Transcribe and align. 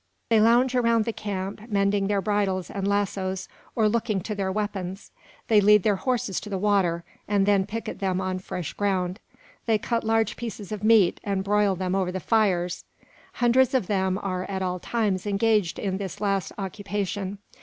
They 0.31 0.41
lounge 0.41 0.73
around 0.73 1.05
the 1.05 1.13
camp, 1.13 1.61
mending 1.69 2.07
their 2.07 2.23
bridles 2.23 2.71
and 2.71 2.87
lassos, 2.87 3.47
or 3.75 3.87
looking 3.87 4.19
to 4.21 4.33
their 4.33 4.51
weapons; 4.51 5.11
they 5.47 5.61
lead 5.61 5.83
their 5.83 5.97
horses 5.97 6.39
to 6.39 6.49
the 6.49 6.57
water, 6.57 7.03
and 7.27 7.45
then 7.45 7.67
picket 7.67 7.99
them 7.99 8.19
on 8.19 8.39
fresh 8.39 8.73
ground; 8.73 9.19
they 9.67 9.77
cut 9.77 10.03
large 10.03 10.37
pieces 10.37 10.71
of 10.71 10.83
meat, 10.83 11.19
and 11.23 11.43
broil 11.43 11.75
them 11.75 11.93
over 11.93 12.11
the 12.11 12.19
fires. 12.19 12.83
Hundreds 13.33 13.75
of 13.75 13.85
them 13.85 14.17
are 14.23 14.43
at 14.45 14.63
all 14.63 14.79
times 14.79 15.27
engaged 15.27 15.77
in 15.77 15.97
this 15.99 16.19
last 16.19 16.51
occupation. 16.57 17.37